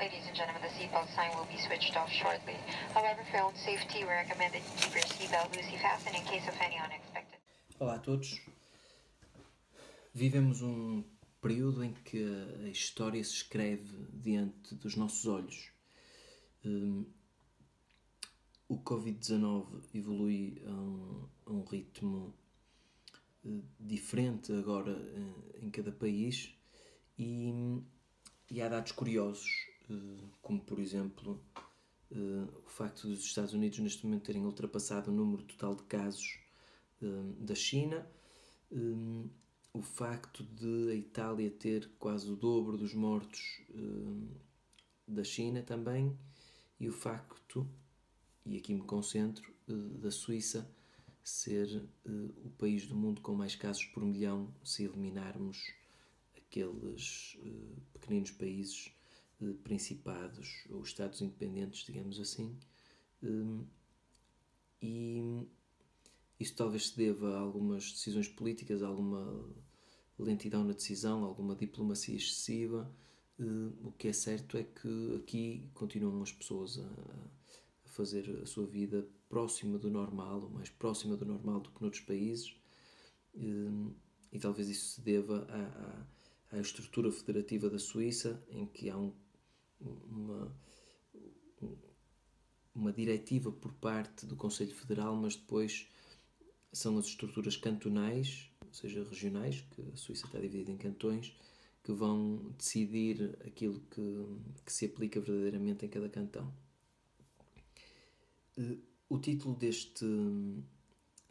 [0.00, 2.56] Ladies and gentlemen, the seatbelt sign will be switched off shortly.
[2.94, 6.48] However, for own safety, we recommend that you keep your seatbelt loosely fastened in case
[6.48, 7.38] of any unexpected.
[7.78, 8.40] Olá a todos.
[10.14, 11.04] Vivemos um
[11.42, 12.24] período em que
[12.64, 15.70] a história se escreve diante dos nossos olhos.
[16.64, 17.04] Um,
[18.70, 22.34] o Covid-19 evolui a um, a um ritmo
[23.44, 26.54] uh, diferente agora uh, em cada país
[27.18, 27.52] e,
[28.50, 29.69] e há dados curiosos,
[30.42, 31.40] como por exemplo
[32.64, 36.38] o facto dos Estados Unidos neste momento terem ultrapassado o número total de casos
[37.38, 38.06] da China,
[39.72, 43.62] o facto de a Itália ter quase o dobro dos mortos
[45.06, 46.18] da China também,
[46.78, 47.68] e o facto,
[48.44, 49.54] e aqui me concentro,
[50.00, 50.68] da Suíça
[51.22, 51.88] ser
[52.44, 55.72] o país do mundo com mais casos por milhão se eliminarmos
[56.36, 57.38] aqueles
[57.92, 58.90] pequeninos países
[59.62, 62.56] principados ou estados independentes, digamos assim.
[63.22, 63.64] Um,
[64.82, 65.46] e
[66.38, 69.46] isso talvez se deva a algumas decisões políticas, a alguma
[70.18, 72.90] lentidão na decisão, alguma diplomacia excessiva.
[73.38, 78.46] Uh, o que é certo é que aqui continuam as pessoas a, a, fazer a
[78.46, 82.54] sua vida próxima do normal, ou mais próxima do normal do que noutros países,
[83.34, 83.94] uh,
[84.32, 88.96] e talvez isso se deva à, à, à, estrutura federativa da Suíça, em que há
[88.96, 89.12] um,
[89.80, 90.56] uma,
[92.74, 95.88] uma diretiva por parte do Conselho Federal, mas depois
[96.72, 101.34] são as estruturas cantonais, ou seja, regionais, que a Suíça está dividida em cantões,
[101.82, 104.26] que vão decidir aquilo que,
[104.64, 106.52] que se aplica verdadeiramente em cada cantão.
[108.56, 108.76] Eh,
[109.08, 110.06] o título deste,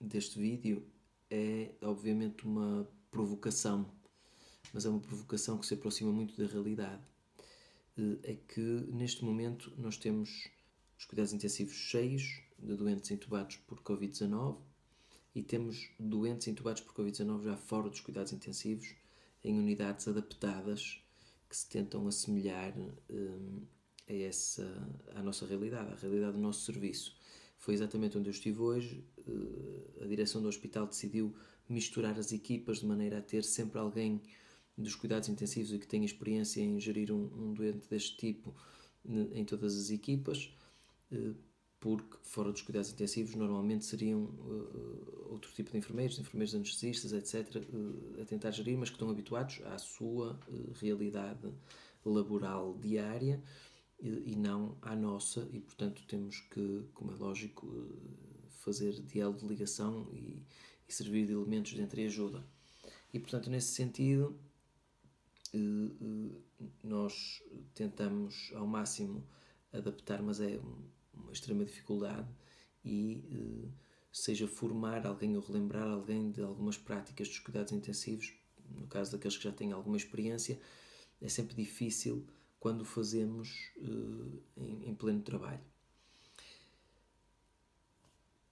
[0.02, 0.86] deste vídeo
[1.30, 3.90] é, obviamente, uma provocação,
[4.74, 7.02] mas é uma provocação que se aproxima muito da realidade.
[8.00, 10.48] Eh, é que, neste momento, nós temos
[10.98, 14.58] os cuidados intensivos cheios de doentes intubados por Covid-19,
[15.36, 18.96] e temos doentes intubados por Covid-19 já fora dos cuidados intensivos,
[19.44, 21.02] em unidades adaptadas
[21.48, 22.74] que se tentam assemelhar
[23.10, 23.62] um,
[24.08, 24.66] a essa,
[25.16, 27.16] à nossa realidade, à realidade do nosso serviço.
[27.58, 29.04] Foi exatamente onde eu estive hoje.
[29.28, 31.34] Uh, a direção do hospital decidiu
[31.68, 34.22] misturar as equipas de maneira a ter sempre alguém
[34.82, 38.56] dos cuidados intensivos e que tenha experiência em gerir um, um doente deste tipo
[39.06, 40.52] em todas as equipas.
[41.12, 41.36] Uh,
[41.80, 47.56] porque fora dos cuidados intensivos normalmente seriam uh, outro tipo de enfermeiros, enfermeiros anestesistas, etc.,
[47.56, 51.54] uh, a tentar gerir, mas que estão habituados à sua uh, realidade
[52.04, 53.42] laboral diária
[54.02, 57.68] e não à nossa, e portanto temos que, como é lógico,
[58.48, 60.42] fazer diálogo de ligação e,
[60.88, 62.42] e servir de elementos de entreajuda.
[63.14, 64.40] E portanto, nesse sentido,
[66.84, 67.42] nós
[67.74, 69.24] tentamos ao máximo
[69.72, 70.60] adaptar, mas é
[71.14, 72.28] uma extrema dificuldade
[72.84, 73.70] e eh,
[74.12, 78.34] seja formar alguém ou relembrar alguém de algumas práticas dos cuidados intensivos,
[78.70, 80.60] no caso daqueles que já têm alguma experiência,
[81.22, 82.26] é sempre difícil
[82.60, 85.62] quando fazemos eh, em, em pleno trabalho.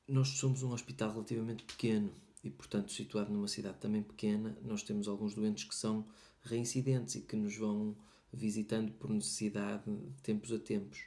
[0.08, 2.14] Nós somos um hospital relativamente pequeno
[2.44, 6.08] e, portanto, situado numa cidade também pequena, nós temos alguns doentes que são
[6.48, 7.96] reincidentes e que nos vão
[8.32, 11.04] visitando por necessidade de tempos a tempos.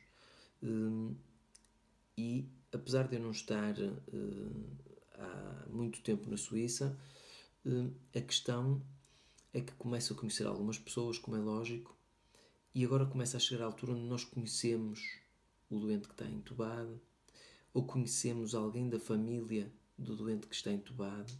[0.62, 1.14] Hum,
[2.16, 4.66] e apesar de eu não estar uh,
[5.14, 6.96] há muito tempo na Suíça,
[7.64, 8.82] uh, a questão
[9.52, 11.96] é que começo a conhecer algumas pessoas, como é lógico,
[12.74, 15.18] e agora começa a chegar a altura onde nós conhecemos
[15.68, 17.00] o doente que está entubado,
[17.72, 21.32] ou conhecemos alguém da família do doente que está entubado,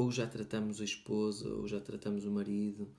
[0.00, 2.90] ou já tratamos a esposa, ou já tratamos o marido.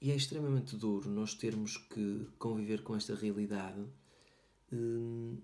[0.00, 3.84] E é extremamente duro nós termos que conviver com esta realidade,
[4.72, 5.38] hum,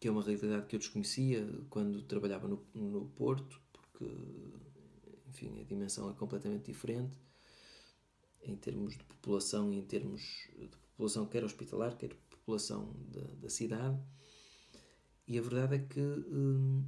[0.00, 4.06] que é uma realidade que eu desconhecia quando trabalhava no, no Porto, porque,
[5.28, 7.18] enfim, a dimensão é completamente diferente
[8.42, 10.22] em termos de população e em termos
[10.58, 14.00] de população quer hospitalar, quer população da, da cidade.
[15.26, 16.82] E a verdade é que hum,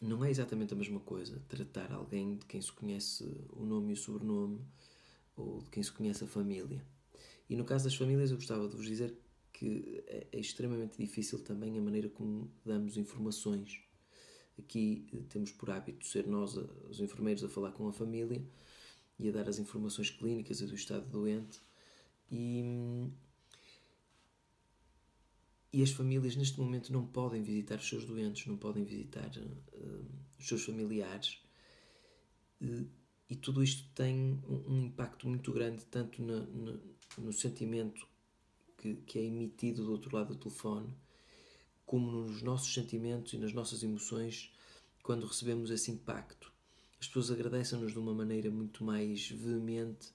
[0.00, 3.92] não é exatamente a mesma coisa tratar alguém de quem se conhece o nome e
[3.94, 4.60] o sobrenome
[5.36, 6.84] ou de quem se conhece a família.
[7.48, 9.14] E no caso das famílias, eu gostava de vos dizer
[9.52, 13.80] que é, é extremamente difícil também a maneira como damos informações.
[14.58, 18.44] Aqui eh, temos por hábito ser nós, os enfermeiros, a falar com a família
[19.18, 21.60] e a dar as informações clínicas e do estado doente.
[22.30, 23.08] E,
[25.76, 30.06] e as famílias neste momento não podem visitar os seus doentes, não podem visitar uh,
[30.38, 31.38] os seus familiares.
[32.62, 32.88] Uh,
[33.28, 36.80] e tudo isto tem um, impacto muito grande, tanto no, no,
[37.18, 38.08] no sentimento
[38.78, 40.88] que, que é emitido do outro lado do telefone,
[41.84, 44.50] como nos nossos sentimentos e nas nossas emoções
[45.02, 46.50] quando recebemos esse impacto.
[46.98, 50.08] As pessoas agradecem-nos de uma maneira muito mais veemente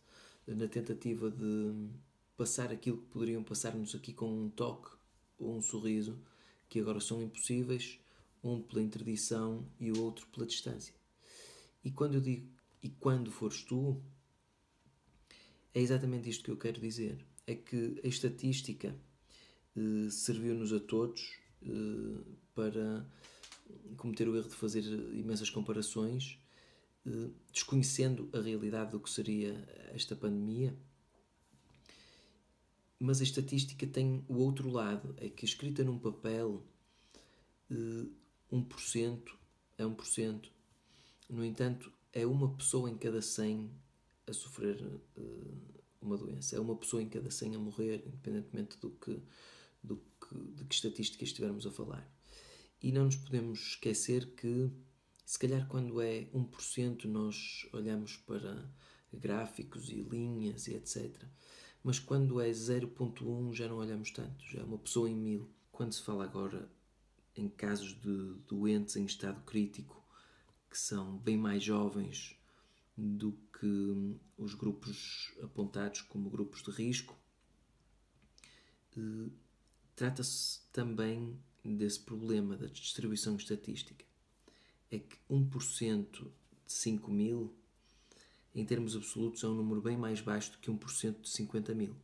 [0.47, 1.87] na tentativa de
[2.35, 4.99] passar aquilo que poderiam passar-nos aqui com um toque
[5.43, 6.17] ou um sorriso,
[6.69, 7.99] que agora são impossíveis,
[8.43, 10.93] um pela interdição e o outro pela distância.
[11.83, 12.47] E quando eu digo
[12.83, 14.01] e quando fores tu,
[15.73, 17.23] é exatamente isto que eu quero dizer.
[17.45, 18.95] É que a estatística
[19.75, 22.23] eh, serviu-nos a todos eh,
[22.53, 23.05] para
[23.97, 24.83] cometer o erro de fazer
[25.13, 26.39] imensas comparações,
[27.05, 29.53] eh, desconhecendo a realidade do que seria
[29.93, 30.75] esta pandemia.
[33.03, 36.63] Mas a estatística tem o outro lado, é que escrita num papel,
[37.71, 39.19] 1%
[39.75, 40.49] é 1%.
[41.27, 43.71] No entanto, é uma pessoa em cada 100
[44.27, 44.79] a sofrer
[45.17, 46.55] uh, uma doença.
[46.55, 49.19] É uma pessoa em cada 100 a morrer, independentemente do que,
[49.81, 52.07] do que, de que estatística estivermos a falar.
[52.83, 54.69] E não nos podemos esquecer que,
[55.25, 58.71] se calhar, quando é 1%, nós olhamos para
[59.11, 61.25] gráficos e linhas e etc.
[61.83, 65.49] Mas quando é 0.1 já não olhamos tanto, já é uma pessoa em mil.
[65.71, 66.69] Quando se fala agora
[67.35, 70.01] em casos de doentes em estado crítico,
[70.69, 72.35] que são bem mais jovens
[72.95, 77.17] do que os grupos apontados como grupos de risco.
[78.97, 79.29] Eh,
[79.95, 84.05] trata-se também desse problema da distribuição estatística.
[84.89, 86.11] É que 1%
[86.65, 87.53] de 5 mil,
[88.53, 91.95] em termos absolutos, é um número bem mais baixo do que 1% de 50 mil.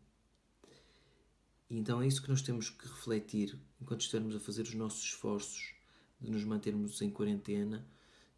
[1.69, 5.03] E então é isso que nós temos que refletir enquanto estivermos a fazer os nossos
[5.03, 5.75] esforços
[6.19, 7.85] de nos mantermos em quarentena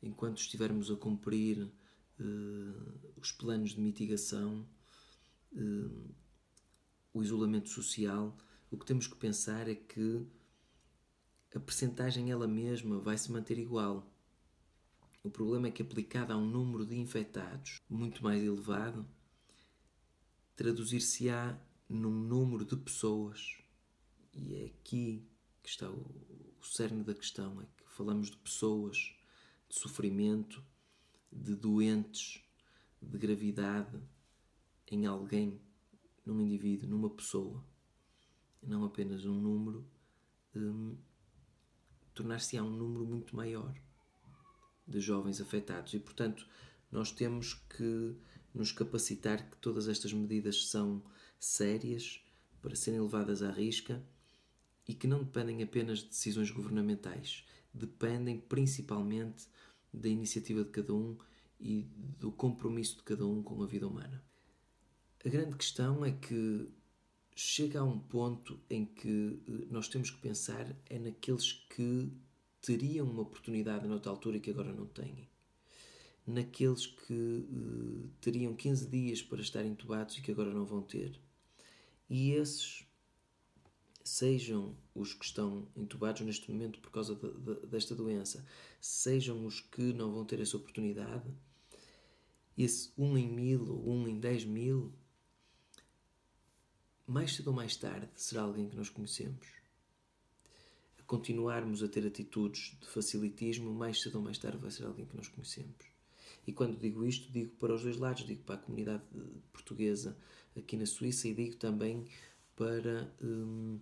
[0.02, 1.64] enquanto estivermos a cumprir
[2.20, 4.66] uh, os planos de mitigação,
[5.54, 6.16] uh,
[7.14, 8.36] o isolamento social,
[8.72, 10.26] o que temos que pensar é que
[11.54, 14.09] a percentagem ela mesma vai se manter igual.
[15.22, 19.06] O problema é que aplicada a um número de infectados muito mais elevado,
[20.56, 23.58] traduzir-se-á num número de pessoas,
[24.34, 25.28] e é aqui
[25.62, 29.14] que está o, o cerne da questão, é que falamos de pessoas
[29.68, 30.64] de sofrimento,
[31.30, 32.42] de doentes,
[33.02, 34.00] de gravidade
[34.90, 35.60] em alguém,
[36.26, 37.62] num indivíduo, numa pessoa,
[38.64, 39.86] não apenas um número,
[40.56, 40.98] um,
[42.14, 43.76] tornar-se-á um número muito maior
[44.90, 46.48] de jovens afetados e, portanto,
[46.92, 48.16] nós temos que
[48.54, 51.04] nos capacitar que todas estas medidas são
[51.40, 52.22] sérias
[52.62, 54.04] para serem levadas à risca
[54.88, 59.48] e que não dependem apenas de decisões governamentais, dependem principalmente
[59.94, 61.18] da iniciativa de cada um
[61.60, 61.84] e
[62.20, 64.24] do compromisso de cada um com a vida humana.
[65.24, 66.70] A grande questão é que
[67.36, 72.12] chega a um ponto em que eh, nós temos que pensar é naqueles que
[72.62, 75.28] teriam uma oportunidade noutra altura e que agora não têm.
[76.26, 81.20] Naqueles que uh, teriam 15 dias para estar entubados e que agora não vão ter.
[82.10, 82.86] E esses
[84.04, 88.46] sejam os que estão entubados neste momento por causa de, de, desta doença,
[88.82, 91.30] sejam os que não vão ter essa oportunidade,
[92.58, 94.94] esse um em mil ou um em dez mil,
[97.06, 99.59] mais cedo ou mais tarde será alguém que nós conhecemos.
[101.10, 105.18] Continuarmos a ter atitudes de facilitismo, mais cedo ou mais tarde vai ser alguém que
[105.18, 105.74] nós conhecemos.
[106.46, 109.02] E quando digo isto, digo para os dois lados, digo para a comunidade
[109.52, 110.16] portuguesa
[110.56, 112.06] aqui na Suíça e digo também
[112.56, 113.80] para hum,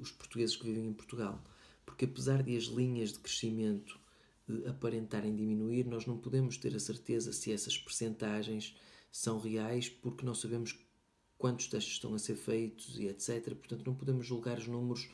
[0.00, 1.44] os portugueses que vivem em Portugal.
[1.84, 4.00] Porque apesar de as linhas de crescimento
[4.48, 8.74] eh, aparentarem diminuir, nós não podemos ter a certeza se essas percentagens
[9.12, 10.74] são reais porque não sabemos
[11.36, 13.54] quantos testes estão a ser feitos e etc.
[13.54, 15.06] Portanto, não podemos julgar os números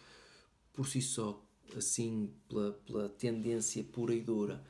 [0.77, 1.43] por si só,
[1.75, 4.63] assim, pela, pela tendência pura e dura.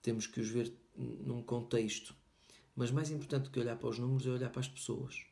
[0.00, 2.16] Temos que os ver num contexto.
[2.74, 5.24] Mas mais importante que olhar para os números é olhar para as pessoas.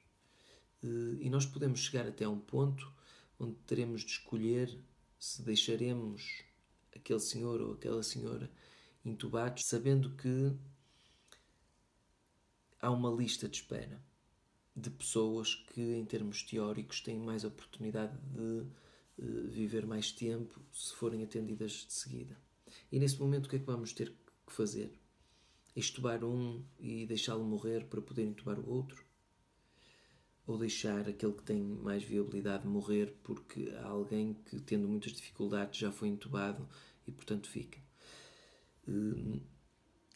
[0.84, 2.92] Eh, e nós podemos chegar até um ponto
[3.38, 4.78] onde teremos de escolher
[5.18, 6.44] se deixaremos
[6.94, 8.50] aquele senhor ou aquela senhora
[9.04, 10.52] intubados, sabendo que
[12.78, 14.02] há uma lista de espera
[14.76, 18.66] de pessoas que, em termos teóricos, têm mais oportunidade de
[19.20, 22.40] viver mais tempo se forem atendidas de seguida.
[22.90, 24.10] E nesse momento, o que é que vamos ter
[24.46, 24.92] que fazer?
[25.76, 29.04] Estubar um e deixá-lo morrer para poder entubar o outro?
[30.50, 35.78] ou deixar aquele que tem mais viabilidade morrer porque há alguém que, tendo muitas dificuldades,
[35.78, 36.68] já foi entubado
[37.06, 37.78] e, portanto, fica.
[38.88, 39.40] Hum,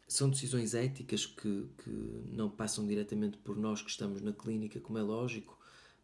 [0.09, 1.91] são decisões éticas que, que
[2.33, 5.57] não passam diretamente por nós que estamos na clínica, como é lógico,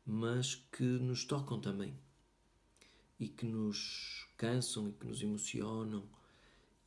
[0.06, 1.98] mas que nos tocam também
[3.20, 6.02] e que nos cansam e que nos emocionam.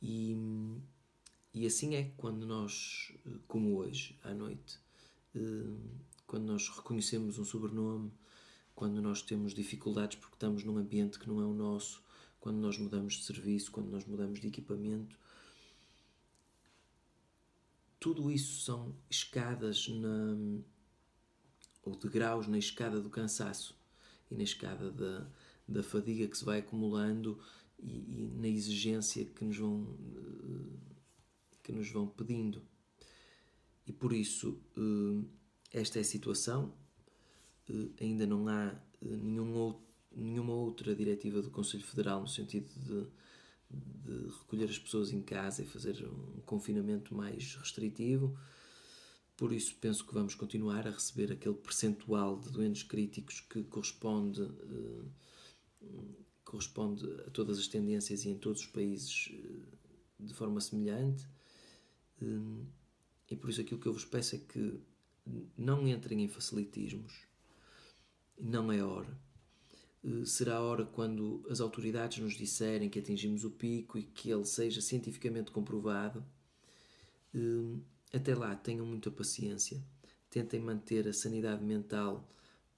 [0.02, 0.36] E,
[1.54, 3.12] e assim é quando nós,
[3.46, 4.80] como hoje, à noite,
[5.34, 5.40] eh,
[6.26, 8.12] quando nós reconhecemos um sobrenome,
[8.74, 12.02] quando nós temos dificuldades porque estamos num ambiente que não é o nosso,
[12.40, 15.16] quando nós mudamos de serviço, quando nós mudamos de equipamento.
[18.00, 20.36] Tudo isso são escadas na,
[21.84, 23.78] ou degraus na escada do cansaço
[24.30, 25.26] e na escada da,
[25.66, 27.38] da fadiga que se vai acumulando
[27.78, 29.96] e, e na exigência que nos vão
[31.62, 32.62] que nos vão pedindo.
[33.86, 35.24] E por isso eh,
[35.72, 36.74] esta é a situação.
[37.68, 39.82] Eh, ainda não há eh, nenhum outro,
[40.14, 43.06] nenhuma outra diretiva do Conselho Federal no sentido de,
[43.70, 48.38] de recolher as pessoas em casa e fazer um confinamento mais restritivo.
[49.36, 54.42] Por isso, penso que vamos continuar a receber aquele percentual de doentes críticos que corresponde,
[54.42, 55.04] eh,
[56.44, 59.32] corresponde a todas as tendências e em todos os países
[60.18, 61.26] de forma semelhante.
[63.30, 64.80] E por isso, aquilo que eu vos peço é que
[65.56, 67.12] não entrem em facilitismos.
[68.38, 69.18] Não é hora.
[70.04, 74.30] Eh, será a hora quando as autoridades nos disserem que atingimos o pico e que
[74.30, 76.24] ele seja cientificamente comprovado.
[77.34, 77.78] Eh,
[78.12, 79.82] até lá, tenham muita paciência.
[80.30, 82.28] Tentem manter a sanidade mental,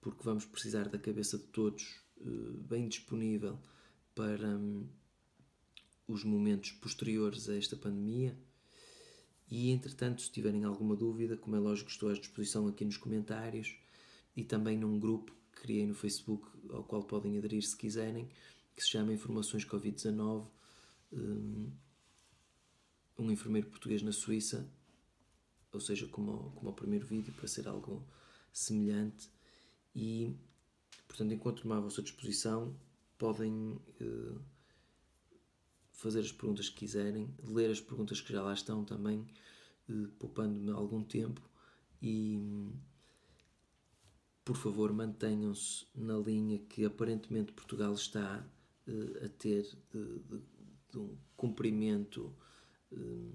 [0.01, 3.58] porque vamos precisar da cabeça de todos eh, bem disponível
[4.14, 4.87] para hum,
[6.08, 8.37] os momentos posteriores a esta pandemia
[9.49, 13.76] e entretanto, se tiverem alguma dúvida, como é lógico, estou à disposição aqui nos comentários
[14.37, 18.28] e também num grupo que criei no Facebook, ao qual podem aderir se quiserem,
[18.75, 20.46] que se chama Informações Covid-19.
[21.12, 21.70] Hum,
[23.18, 24.68] um enfermeiro português na Suíça,
[25.73, 28.06] ou seja, como, como o primeiro vídeo, para ser algo
[28.52, 29.30] semelhante.
[29.94, 30.37] E,
[31.16, 32.76] portanto, encontro-me à vossa disposição,
[33.18, 33.80] podem.
[34.00, 34.40] Uh,
[35.96, 39.26] fazer as perguntas que quiserem, ler as perguntas que já lá estão também,
[39.88, 41.40] eh, poupando-me algum tempo
[42.02, 42.38] e
[44.44, 48.46] por favor mantenham-se na linha que aparentemente Portugal está
[48.87, 50.42] eh, a ter de, de,
[50.90, 52.32] de um cumprimento
[52.92, 53.32] eh,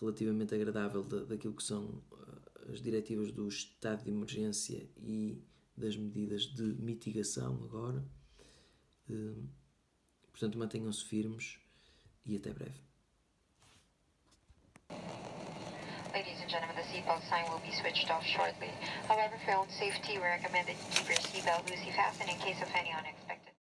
[0.00, 2.00] relativamente agradável da, daquilo que são
[2.72, 5.42] as diretivas do estado de emergência e
[5.80, 8.04] das medidas de mitigação agora.
[10.30, 11.58] Portanto, mantenham-se firmes
[12.24, 12.80] e até breve.
[16.12, 18.70] Ladies and gentlemen, the seatbelt sign will be switched off shortly.
[19.06, 22.36] However, for your own safety, we recommend that you keep your seatbelt loosely fastened in
[22.38, 23.29] case of any unexpected